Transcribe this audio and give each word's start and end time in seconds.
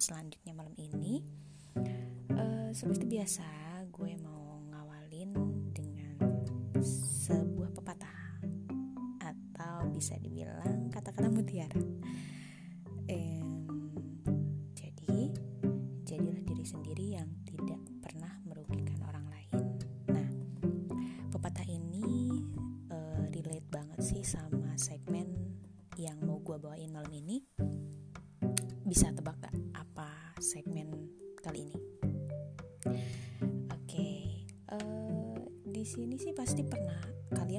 selanjutnya 0.00 0.56
malam 0.56 0.72
ini 0.80 1.20
uh, 2.32 2.72
seperti 2.72 3.04
biasa 3.04 3.44
gue 3.92 4.16
mau 4.16 4.64
ngawalin 4.72 5.36
dengan 5.76 6.16
sebuah 7.28 7.68
pepatah 7.76 8.40
atau 9.20 9.92
bisa 9.92 10.16
dibilang 10.16 10.88
kata-kata 10.88 11.28
mutiara. 11.28 11.84
Um, 13.12 13.92
jadi 14.72 15.36
jadilah 16.08 16.40
diri 16.48 16.64
sendiri 16.64 17.20
yang 17.20 17.28
tidak 17.44 17.84
pernah 18.00 18.40
merugikan 18.48 19.04
orang 19.04 19.28
lain. 19.28 19.52
Nah 20.08 20.28
pepatah 21.28 21.68
ini 21.68 22.40
uh, 22.88 23.28
relate 23.28 23.68
banget 23.68 24.00
sih 24.00 24.24
sama 24.24 24.72
segmen 24.80 25.28
yang 26.00 26.16
mau 26.24 26.40
gue 26.40 26.56
bawain 26.56 26.88
malam 26.88 27.12
ini. 27.12 27.44
Bisa 28.88 29.12
tebak 29.12 29.39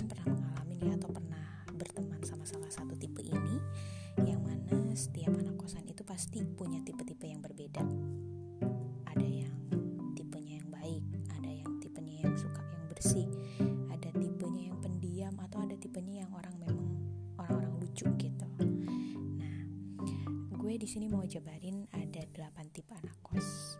kalian 0.02 0.18
pernah 0.18 0.34
mengalami 0.34 0.76
ya 0.82 0.94
atau 0.98 1.10
pernah 1.14 1.46
berteman 1.78 2.22
sama 2.26 2.42
salah 2.42 2.74
satu 2.74 2.98
tipe 2.98 3.22
ini, 3.22 3.62
yang 4.26 4.42
mana 4.42 4.98
setiap 4.98 5.30
anak 5.38 5.54
kosan 5.62 5.86
itu 5.86 6.02
pasti 6.02 6.42
punya 6.42 6.82
tipe-tipe 6.82 7.30
yang 7.30 7.38
berbeda. 7.38 7.86
Ada 9.06 9.28
yang 9.46 9.54
tipenya 10.18 10.66
yang 10.66 10.74
baik, 10.74 11.06
ada 11.38 11.54
yang 11.54 11.78
tipenya 11.78 12.26
yang 12.26 12.34
suka 12.34 12.66
yang 12.66 12.86
bersih, 12.90 13.30
ada 13.94 14.10
tipenya 14.18 14.74
yang 14.74 14.78
pendiam 14.82 15.38
atau 15.38 15.70
ada 15.70 15.78
tipenya 15.78 16.26
yang 16.26 16.34
orang 16.34 16.58
memang 16.58 16.90
orang-orang 17.38 17.86
lucu 17.86 18.10
gitu 18.18 18.46
gue 20.62 20.78
di 20.78 20.86
sini 20.86 21.10
mau 21.10 21.26
jabarin 21.26 21.84
ada 21.90 22.22
8 22.32 22.70
tipe 22.72 22.94
anak 22.94 23.18
kos. 23.26 23.76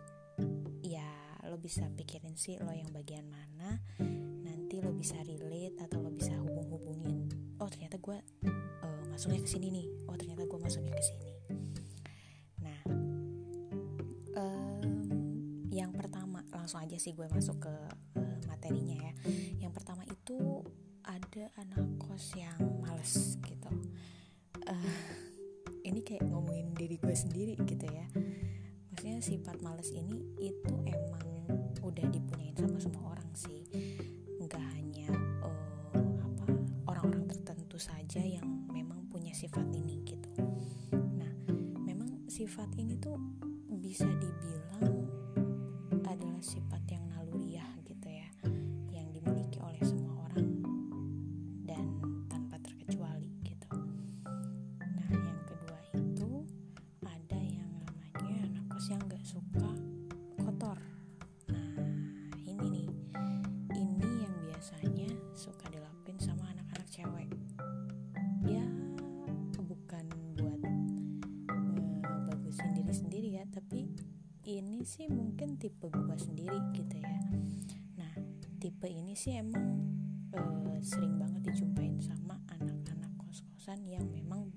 Ya, 0.84 1.08
lo 1.46 1.56
bisa 1.56 1.88
pikirin 1.94 2.34
sih 2.34 2.58
lo 2.58 2.74
yang 2.74 2.90
bagian 2.92 3.30
mana. 3.30 3.80
Nanti 4.72 4.88
lo 4.88 4.96
bisa 4.96 5.20
relate 5.20 5.84
atau 5.84 6.00
lo 6.00 6.08
bisa 6.08 6.32
hubung-hubungin. 6.32 7.28
Oh, 7.60 7.68
ternyata 7.68 8.00
gue 8.00 8.16
uh, 8.80 9.04
masuknya 9.12 9.44
ke 9.44 9.48
sini 9.52 9.68
nih. 9.68 9.84
Oh, 10.08 10.16
ternyata 10.16 10.48
gue 10.48 10.56
masuknya 10.56 10.96
ke 10.96 11.04
sini. 11.04 11.28
Nah, 12.64 12.80
um, 14.32 14.80
yang 15.68 15.92
pertama 15.92 16.40
langsung 16.56 16.80
aja 16.80 16.96
sih 16.96 17.12
gue 17.12 17.28
masuk 17.28 17.68
ke 17.68 17.74
uh, 18.16 18.38
materinya 18.48 18.96
ya. 18.96 19.12
Yang 19.60 19.76
pertama 19.76 20.08
itu 20.08 20.64
ada 21.04 21.52
anak 21.60 21.84
kos 22.00 22.32
yang 22.32 22.56
males 22.80 23.36
gitu. 23.44 23.72
Uh, 24.56 24.96
ini 25.84 26.00
kayak 26.00 26.24
ngomongin 26.32 26.72
diri 26.72 26.96
gue 26.96 27.12
sendiri 27.12 27.60
gitu 27.68 27.84
ya 27.92 28.08
maksudnya 28.88 29.18
sifat 29.20 29.60
males 29.60 29.92
ini 29.92 30.22
itu 30.40 30.74
emang 30.88 31.28
udah 31.82 32.06
dipunyain 32.08 32.54
sama 32.54 32.78
semua 32.78 33.18
orang 33.18 33.28
sih 33.34 33.66
nggak 34.52 34.68
hanya 34.76 35.08
uh, 35.40 35.96
apa 36.20 36.44
orang-orang 36.84 37.24
tertentu 37.24 37.80
saja 37.80 38.20
yang 38.20 38.44
memang 38.68 39.00
punya 39.08 39.32
sifat 39.32 39.64
ini 39.72 40.04
gitu. 40.04 40.28
Nah 40.92 41.32
memang 41.80 42.28
sifat 42.28 42.68
ini 42.76 43.00
tuh 43.00 43.16
bisa 43.80 44.04
dibilang 44.04 45.01
ini 74.82 74.90
sih 74.98 75.06
mungkin 75.06 75.62
tipe 75.62 75.86
gua 75.94 76.18
sendiri 76.18 76.58
gitu 76.74 76.98
ya. 76.98 77.14
Nah 78.02 78.18
tipe 78.58 78.90
ini 78.90 79.14
sih 79.14 79.38
emang 79.38 79.78
uh, 80.34 80.74
sering 80.82 81.22
banget 81.22 81.54
dijumpain 81.54 82.02
sama 82.02 82.34
anak-anak 82.50 83.14
kos-kosan 83.14 83.86
yang 83.86 84.02
memang 84.10 84.50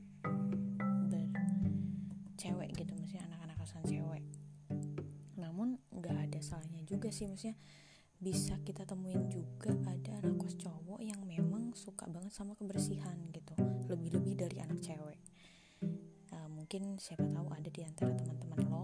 bercewek 2.26 2.74
gitu 2.74 2.90
maksudnya 2.98 3.22
anak-anak 3.30 3.54
kosan 3.62 3.86
cewek. 3.86 4.26
Namun 5.38 5.78
nggak 5.94 6.18
ada 6.18 6.42
salahnya 6.42 6.82
juga 6.90 7.14
sih 7.14 7.30
maksudnya 7.30 7.54
bisa 8.18 8.58
kita 8.66 8.82
temuin 8.82 9.30
juga 9.30 9.78
ada 9.86 10.26
anak 10.26 10.42
kos 10.42 10.58
cowok 10.58 11.06
yang 11.06 11.22
memang 11.22 11.78
suka 11.78 12.10
banget 12.10 12.34
sama 12.34 12.58
kebersihan 12.58 13.14
gitu 13.30 13.54
lebih-lebih 13.94 14.42
dari 14.42 14.58
anak 14.58 14.82
cewek. 14.82 15.22
Uh, 16.34 16.50
mungkin 16.50 16.98
siapa 16.98 17.30
tahu 17.30 17.46
ada 17.54 17.70
di 17.70 17.86
antara 17.86 18.10
teman-teman 18.18 18.66
lo 18.74 18.75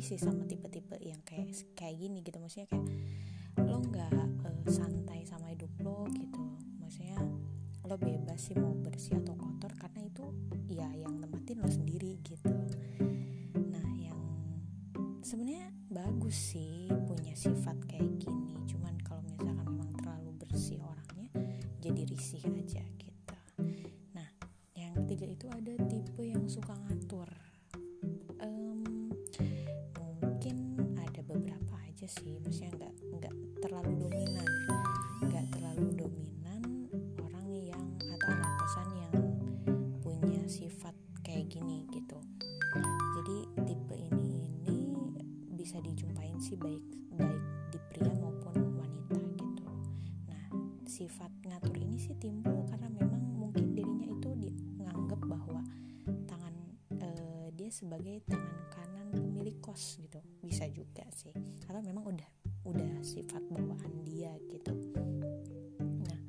risih 0.00 0.16
sih 0.16 0.32
sama 0.32 0.48
tipe-tipe 0.48 0.96
yang 1.04 1.20
kayak 1.28 1.52
kayak 1.76 2.00
gini 2.00 2.24
gitu. 2.24 2.40
Maksudnya 2.40 2.72
kayak 2.72 2.88
lo 3.68 3.84
nggak 3.84 4.08
uh, 4.48 4.64
santai 4.64 5.28
sama 5.28 5.52
hidup 5.52 5.68
lo 5.84 6.08
gitu. 6.16 6.40
Maksudnya 6.80 7.20
lo 7.84 8.00
bebas 8.00 8.40
sih 8.40 8.56
mau 8.56 8.72
bersih 8.80 9.20
atau 9.20 9.36
kotor 9.36 9.68
karena 9.76 10.08
itu 10.08 10.24
ya 10.72 10.88
yang 10.96 11.20
nempatin 11.20 11.60
lo 11.60 11.68
sendiri 11.68 12.16
gitu. 12.24 12.48
Nah 13.60 13.92
yang 14.00 14.16
sebenarnya 15.20 15.68
bagus 15.92 16.56
sih 16.56 16.88
punya 17.04 17.36
sifat 17.36 17.76
kayak 17.84 18.24
gini. 18.24 18.56
Cuman 18.72 18.96
kalau 19.04 19.20
misalkan 19.20 19.68
memang 19.68 19.92
terlalu 20.00 20.32
bersih 20.40 20.80
orangnya 20.80 21.28
jadi 21.84 22.08
risih 22.08 22.40
aja 22.48 22.80
gitu. 22.96 23.36
Nah 24.16 24.32
yang 24.72 24.96
ketiga 25.04 25.28
itu 25.28 25.44
ada 25.52 25.76
tipe 25.92 26.24
yang 26.24 26.48
suka 26.48 26.72
ngatur 26.88 27.28
sih 32.10 32.34
maksudnya 32.42 32.74
nggak 32.74 32.92
nggak 33.22 33.34
terlalu 33.62 33.92
dominan 34.02 34.48
nggak 35.30 35.46
terlalu 35.54 35.86
dominan 35.94 36.30
sih 46.50 46.58
baik 46.58 46.82
baik 47.14 47.42
di 47.70 47.78
pria 47.92 48.10
maupun 48.18 48.74
wanita 48.74 49.22
gitu. 49.38 49.70
Nah, 50.26 50.44
sifat 50.82 51.30
ngatur 51.46 51.78
ini 51.78 51.94
sih 51.94 52.18
timbul 52.18 52.66
karena 52.66 52.90
memang 52.90 53.22
mungkin 53.38 53.70
dirinya 53.70 54.10
itu 54.10 54.34
dianggap 54.34 55.20
bahwa 55.30 55.62
tangan 56.26 56.54
uh, 56.98 57.46
dia 57.54 57.70
sebagai 57.70 58.26
tangan 58.26 58.58
kanan 58.72 59.06
pemilik 59.14 59.54
kos 59.62 60.02
gitu. 60.02 60.09
Bisa 60.50 60.66
juga 60.74 61.06
sih. 61.14 61.30
Karena 61.62 61.78
memang 61.78 62.10
udah 62.10 62.30
udah 62.66 62.92
sifat 63.06 63.40
bawaan 63.46 64.02
dia 64.02 64.34
gitu. 64.50 64.74
Nah, 65.78 66.20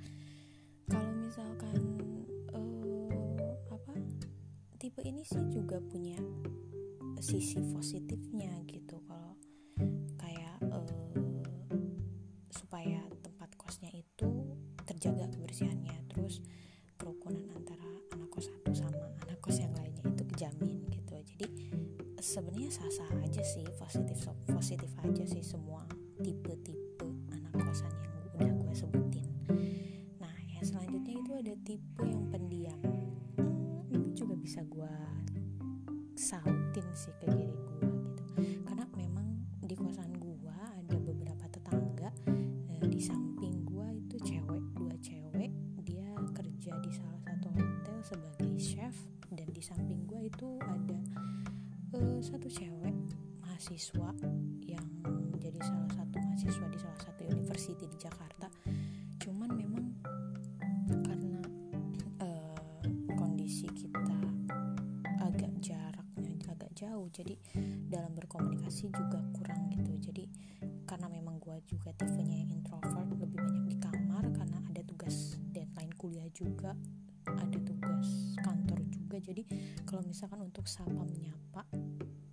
kalau 0.85 1.11
misalkan 1.17 1.75
uh, 2.53 3.73
apa 3.73 3.97
tipe 4.77 5.01
ini 5.01 5.25
sih 5.25 5.41
juga 5.49 5.81
punya 5.81 6.21
sisi 7.17 7.57
positifnya 7.73 8.61
gitu 8.69 9.01
kalau 9.09 9.31
sebenarnya 22.31 22.71
sah-sah 22.71 23.11
aja 23.27 23.43
sih 23.43 23.67
positif 23.75 24.23
positif 24.47 24.87
aja 25.03 25.23
sih 25.27 25.43
semua 25.43 25.83
tipe-tipe 26.23 27.03
anak 27.27 27.51
kosan 27.59 27.91
yang 27.91 28.15
udah 28.31 28.51
gue 28.55 28.71
sebutin. 28.71 29.27
Nah 30.15 30.31
yang 30.55 30.63
selanjutnya 30.63 31.19
itu 31.19 31.31
ada 31.35 31.53
tipe 31.67 32.03
yang 32.07 32.23
pendiam. 32.31 32.79
Hmm, 33.35 33.83
ini 33.91 34.15
juga 34.15 34.39
bisa 34.39 34.63
gue 34.63 34.95
sautin 36.15 36.87
sih 36.95 37.11
ke 37.19 37.27
diri 37.35 37.51
gue 37.51 37.83
gitu. 37.99 38.23
Karena 38.63 38.87
memang 38.95 39.27
di 39.59 39.75
kosan 39.75 40.15
gue 40.15 40.39
ada 40.55 40.97
beberapa 41.03 41.51
tetangga 41.51 42.15
eh, 42.71 42.87
di 42.87 42.99
samping 43.03 43.67
gue 43.67 44.07
itu 44.07 44.15
cewek 44.23 44.63
dua 44.79 44.95
cewek 45.03 45.51
dia 45.83 46.07
kerja 46.31 46.79
di 46.79 46.91
salah 46.95 47.19
satu 47.27 47.51
hotel 47.59 47.97
sebagai 48.07 48.55
chef 48.55 48.95
dan 49.35 49.51
di 49.51 49.59
samping 49.59 50.07
gue 50.07 50.31
itu 50.31 50.47
ada 50.63 50.80
satu 52.21 52.47
cewek 52.47 52.95
mahasiswa 53.41 54.09
yang 54.61 54.85
jadi 55.41 55.59
salah 55.65 55.89
satu 55.89 56.15
mahasiswa 56.21 56.65
di 56.69 56.77
salah 56.77 56.99
satu 57.01 57.21
university 57.25 57.85
di 57.89 57.97
Jakarta. 57.97 58.47
Cuman 59.17 59.49
memang 59.57 59.85
karena 61.01 61.41
uh, 62.21 62.85
kondisi 63.17 63.65
kita 63.73 64.21
tahu 66.91 67.09
jadi 67.17 67.33
dalam 67.89 68.13
berkomunikasi 68.13 68.93
juga 68.93 69.17
kurang 69.33 69.73
gitu. 69.73 70.11
Jadi 70.11 70.29
karena 70.85 71.09
memang 71.09 71.41
gue 71.41 71.57
juga 71.65 71.89
tipenya 71.97 72.45
yang 72.45 72.51
introvert 72.61 73.09
lebih 73.17 73.41
banyak 73.41 73.65
di 73.73 73.77
kamar 73.81 74.27
karena 74.37 74.61
ada 74.69 74.81
tugas 74.85 75.39
deadline 75.49 75.89
kuliah 75.97 76.29
juga 76.29 76.77
ada 77.25 77.57
tugas 77.63 78.37
kantor 78.43 78.85
juga. 78.91 79.17
Jadi 79.17 79.47
kalau 79.87 80.05
misalkan 80.05 80.45
untuk 80.45 80.69
sapa 80.69 80.91
menyapa 80.91 81.65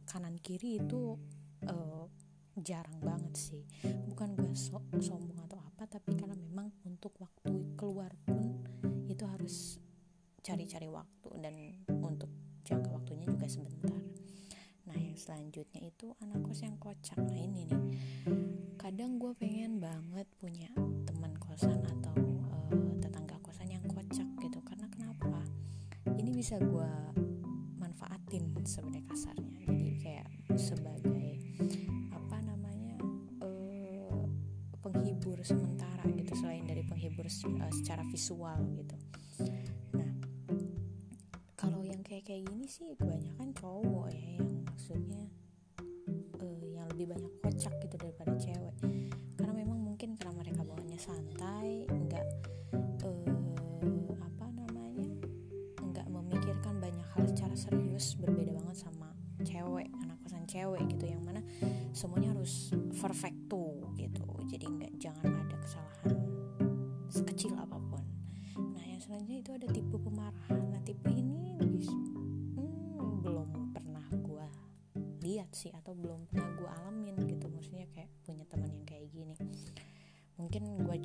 kanan 0.08 0.40
kiri 0.40 0.80
itu 0.80 1.20
uh, 1.68 2.08
jarang 2.56 2.96
banget 3.04 3.34
sih. 3.36 3.62
Bukan 4.08 4.34
gue 4.40 4.56
so 4.56 4.80
sombong 4.98 5.44
atau 5.44 5.60
apa 5.60 5.84
tapi 5.84 6.16
karena 6.16 6.34
memang 6.34 6.72
untuk 6.88 7.12
waktu 7.20 7.76
keluar 7.76 8.10
pun 8.24 8.64
itu 9.06 9.22
harus 9.28 9.76
cari-cari 10.40 10.88
waktu 10.88 11.28
dan 11.44 11.54
untuk 12.00 12.32
jangka 12.64 12.88
waktunya 12.88 13.28
juga 13.28 13.46
sebentar. 13.46 14.00
Nah 14.88 14.96
yang 14.96 15.20
selanjutnya 15.20 15.84
itu 15.84 16.16
anak 16.24 16.40
kos 16.40 16.64
yang 16.64 16.80
kocak. 16.80 17.20
Nah 17.20 17.36
ini 17.36 17.68
nih. 17.68 17.82
Kadang 18.80 19.20
gue 19.20 19.36
pengen 19.36 19.76
banget 19.76 20.24
punya 20.40 20.72
teman 21.04 21.36
kosan 21.36 21.84
atau 21.84 22.16
uh, 22.72 22.96
tetangga 22.96 23.36
kosan 23.44 23.68
yang 23.68 23.84
kocak 23.84 24.24
gitu. 24.40 24.58
Karena 24.64 24.88
kenapa? 24.88 25.44
Ini 26.16 26.32
bisa 26.32 26.56
gue 26.56 26.90
manfaatin 27.76 28.56
sebenarnya 28.64 29.04
kasarnya 29.12 29.57
penghibur 35.38 35.54
sementara 35.54 36.02
gitu 36.18 36.32
selain 36.34 36.66
dari 36.66 36.82
penghibur 36.82 37.26
uh, 37.30 37.70
secara 37.70 38.02
visual 38.10 38.58
gitu. 38.74 38.96
Kayak 42.28 42.44
gini 42.50 42.68
sih 42.68 42.92
kebanyakan 42.98 43.56
cowok 43.56 44.12
ya 44.12 44.36
yang 44.36 44.60
maksudnya 44.68 45.24
uh, 46.42 46.60
yang 46.68 46.84
lebih 46.92 47.14
banyak 47.14 47.32
kocak 47.40 47.72
gitu 47.80 47.96
daripada 47.96 48.36
cewek. 48.36 48.74
Karena 49.38 49.54
memang 49.56 49.80
mungkin 49.80 50.12
karena 50.18 50.36
mereka 50.36 50.60
bawanya 50.60 50.98
santai 51.00 51.88
nggak 51.88 52.26
uh, 53.06 53.32
apa 54.20 54.46
namanya 54.52 55.08
nggak 55.80 56.06
memikirkan 56.12 56.74
banyak 56.82 57.06
hal 57.16 57.24
secara 57.32 57.54
serius 57.56 58.12
berbeda 58.20 58.52
banget 58.52 58.76
sama 58.76 59.08
cewek 59.40 59.88
anak 60.04 60.20
kosan 60.20 60.44
cewek 60.44 60.84
gitu 60.92 61.08
yang 61.08 61.24
mana 61.24 61.40
semuanya 61.96 62.36
harus 62.36 62.74
perfect 63.00 63.38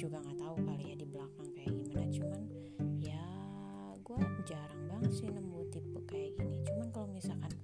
juga 0.04 0.20
nggak 0.20 0.36
tahu 0.36 0.56
kali 0.68 0.84
ya 0.92 0.96
di 1.00 1.08
belakang 1.08 1.48
kayak 1.56 1.72
gimana. 1.72 2.04
Cuman 2.12 2.42
ya 3.00 3.24
gue 4.04 4.20
jarang 4.44 4.84
banget 4.92 5.12
sih 5.16 5.32
nemu 5.32 5.60
tipe 5.72 6.00
kayak 6.04 6.36
gini. 6.36 6.60
Cuman 6.68 6.88
kalau 6.92 7.08
misalkan 7.08 7.56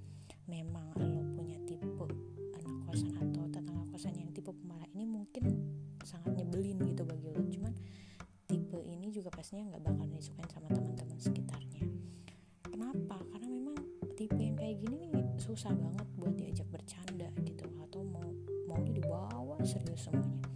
memang 0.48 0.88
lo 0.96 1.20
punya 1.36 1.60
tipe 1.68 2.08
anak 2.56 2.76
kosan 2.88 3.12
atau 3.20 3.44
tetangga 3.52 3.84
kosan 3.92 4.16
yang 4.16 4.32
tipe 4.32 4.56
pemarah 4.56 4.88
ini 4.96 5.04
mungkin 5.04 5.44
sangat 6.08 6.32
nyebelin 6.40 6.80
gitu 6.80 7.04
bagi 7.04 7.28
lo. 7.28 7.44
Cuman 7.44 7.76
tipe 8.48 8.80
ini 8.88 9.12
juga 9.12 9.36
pastinya 9.36 9.76
nggak 9.76 9.84
bakal 9.84 10.08
disukain 10.08 10.48
sama 10.48 10.72
teman-teman 10.72 11.20
sekitarnya. 11.20 11.92
Kenapa? 12.64 13.20
Karena 13.36 13.48
memang 13.52 13.76
tipe 14.16 14.40
yang 14.40 14.56
kayak 14.56 14.80
gini 14.80 15.12
susah 15.36 15.76
banget 15.76 16.08
buat 16.16 16.32
diajak 16.40 16.72
bercanda 16.72 17.28
gitu. 17.44 17.68
Atau 17.84 18.08
mau 18.08 18.32
maunya 18.64 18.96
dibawa 18.96 19.60
serius 19.68 20.08
semuanya 20.08 20.49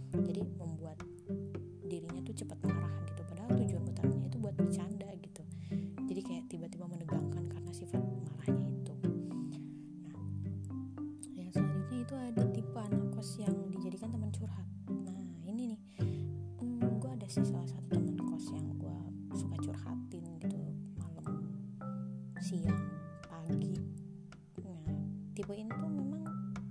tipe 25.34 25.50
ini 25.50 25.66
tuh 25.66 25.90
memang 25.90 26.22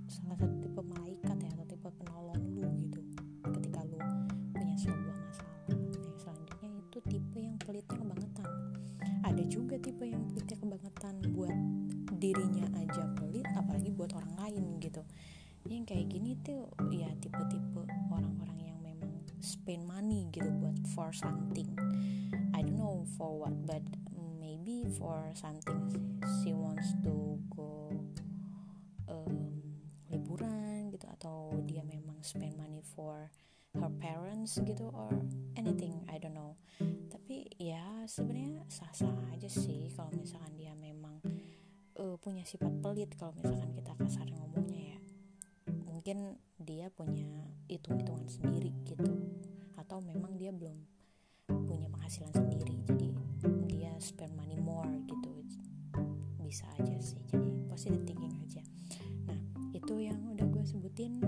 salah 0.08 0.40
satu 0.40 0.56
tipe 0.64 0.80
malaikat 0.80 1.36
ya 1.36 1.52
atau 1.52 1.66
tipe 1.68 1.88
penolong 2.00 2.40
lu 2.56 2.64
gitu. 2.88 3.00
Ketika 3.44 3.84
lu 3.84 4.00
punya 4.56 4.76
sebuah 4.80 5.16
masalah. 5.20 5.60
Nah 5.68 5.80
yang 6.00 6.16
selanjutnya 6.16 6.70
itu 6.80 6.98
tipe 7.04 7.38
yang 7.44 7.56
pelitnya 7.60 7.96
kebangetan. 8.00 8.48
Ada 9.20 9.42
juga 9.52 9.76
tipe 9.76 10.04
yang 10.08 10.24
pelitnya 10.32 10.56
kebangetan 10.56 11.14
buat 11.36 11.58
dirinya 12.16 12.64
aja 12.80 13.04
pelit 13.20 13.44
apalagi 13.52 13.92
buat 13.92 14.16
orang 14.16 14.32
lain 14.40 14.64
gitu. 14.80 15.04
Yang 15.68 15.84
kayak 15.92 16.06
gini 16.08 16.32
tuh 16.40 16.64
ya 16.88 17.12
tipe-tipe 17.20 17.84
orang-orang 18.08 18.72
yang 18.72 18.78
memang 18.80 19.12
spend 19.44 19.84
money 19.84 20.32
gitu 20.32 20.48
buat 20.56 20.76
for 20.96 21.12
something. 21.12 21.68
I 22.56 22.64
don't 22.64 22.80
know 22.80 23.04
for 23.20 23.28
what 23.44 23.52
but 23.68 23.84
maybe 24.40 24.88
for 24.96 25.20
something 25.36 25.84
she 26.40 26.56
wants 26.56 26.96
to 27.04 27.36
go 27.52 27.73
atau 31.24 31.56
dia 31.64 31.80
memang 31.88 32.20
spend 32.20 32.52
money 32.60 32.84
for 32.84 33.32
her 33.80 33.88
parents 33.96 34.60
gitu 34.60 34.92
or 34.92 35.08
anything 35.56 36.04
I 36.12 36.20
don't 36.20 36.36
know. 36.36 36.60
Tapi 37.08 37.48
ya 37.56 38.04
sebenarnya 38.04 38.68
sah-sah 38.68 39.32
aja 39.32 39.48
sih 39.48 39.88
kalau 39.96 40.12
misalkan 40.12 40.52
dia 40.60 40.76
memang 40.76 41.24
uh, 41.96 42.20
punya 42.20 42.44
sifat 42.44 42.76
pelit 42.84 43.08
kalau 43.16 43.32
misalkan 43.40 43.72
kita 43.72 43.96
kasar 43.96 44.28
ngomongnya 44.36 44.84
ya. 44.92 45.00
Mungkin 45.88 46.36
dia 46.60 46.92
punya 46.92 47.24
hitung-hitungan 47.72 48.28
sendiri 48.28 48.76
gitu. 48.84 49.08
Atau 49.80 50.04
memang 50.04 50.36
dia 50.36 50.52
belum 50.52 50.76
punya 51.48 51.88
penghasilan 51.88 52.36
sendiri 52.36 52.84
jadi 52.84 53.08
dia 53.64 53.96
spend 53.96 54.36
money 54.36 54.60
more 54.60 54.92
gitu. 55.08 55.32
Bisa 56.44 56.68
aja 56.76 57.00
sih 57.00 57.16
jadi 57.32 57.48
positive 57.64 58.04
thinking 58.04 58.36
aja. 58.44 58.60
Itu 59.72 59.96
yang 60.04 60.33
sebutin 60.94 61.18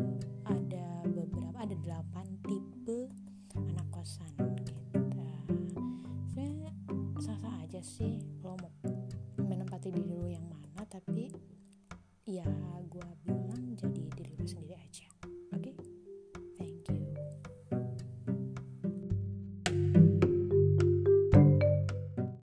ada 0.47 1.03
beberapa 1.11 1.59
ada 1.59 1.75
delapan 1.83 2.23
tipe 2.47 3.11
anak 3.59 3.83
kosan 3.91 4.31
gitu. 4.63 4.79
Sebenarnya 6.31 6.71
sah-sah 7.19 7.67
aja 7.67 7.83
sih 7.83 8.23
lo 8.47 8.55
mau 8.55 8.71
menempati 9.43 9.91
diri 9.91 10.15
lo 10.15 10.31
yang 10.31 10.47
mana 10.47 10.87
tapi 10.87 11.35
ya 12.31 12.47